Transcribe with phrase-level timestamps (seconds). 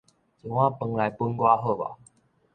[0.03, 0.07] 一碗飯
[0.97, 1.95] 來分我好無？